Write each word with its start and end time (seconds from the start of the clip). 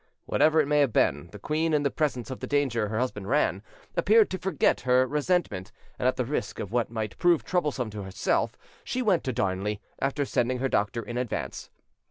Whatever 0.25 0.59
it 0.59 0.67
may 0.67 0.79
have 0.79 0.91
been, 0.91 1.29
the 1.31 1.37
queen, 1.37 1.75
in 1.75 1.83
the 1.83 1.91
presence 1.91 2.31
of 2.31 2.39
the 2.39 2.47
danger 2.47 2.87
her 2.87 2.97
husband 2.97 3.27
ran, 3.27 3.61
appeared 3.95 4.31
to 4.31 4.39
forget 4.39 4.81
her 4.81 5.05
resentment, 5.05 5.71
and 5.99 6.07
at 6.07 6.15
the 6.15 6.25
risk 6.25 6.59
of 6.59 6.71
what 6.71 6.89
might 6.89 7.19
prove 7.19 7.43
troublesome 7.43 7.91
to 7.91 8.01
herself, 8.01 8.57
she 8.83 9.03
went 9.03 9.23
to 9.25 9.31
Darnley, 9.31 9.79
after 9.99 10.25
sending 10.25 10.57
her 10.57 10.69
doctor 10.69 11.03
in 11.03 11.19
advance. 11.19 11.69